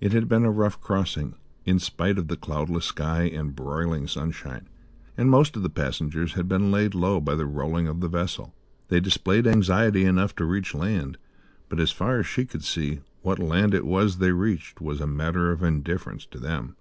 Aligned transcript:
It 0.00 0.10
had 0.12 0.28
been 0.28 0.44
a 0.44 0.50
rough 0.50 0.80
crossing, 0.80 1.36
in 1.64 1.78
spite 1.78 2.18
of 2.18 2.26
the 2.26 2.36
cloudless 2.36 2.86
sky 2.86 3.28
and 3.32 3.54
broiling 3.54 4.08
sunshine, 4.08 4.68
and 5.16 5.30
most 5.30 5.54
of 5.54 5.62
the 5.62 5.70
passengers 5.70 6.32
had 6.32 6.48
been 6.48 6.72
laid 6.72 6.96
low 6.96 7.20
by 7.20 7.36
the 7.36 7.46
rolling 7.46 7.86
of 7.86 8.00
the 8.00 8.08
vessel. 8.08 8.56
They 8.88 8.98
displayed 8.98 9.46
anxiety 9.46 10.04
enough 10.04 10.34
to 10.34 10.44
reach 10.44 10.74
land; 10.74 11.16
but, 11.68 11.78
as 11.78 11.92
far 11.92 12.18
as 12.18 12.26
she 12.26 12.44
could 12.44 12.64
see, 12.64 13.02
what 13.20 13.38
land 13.38 13.72
it 13.72 13.86
was 13.86 14.18
they 14.18 14.32
reached 14.32 14.80
was 14.80 15.00
a 15.00 15.06
matter 15.06 15.52
of 15.52 15.62
indifference 15.62 16.26
to 16.32 16.40
them. 16.40 16.74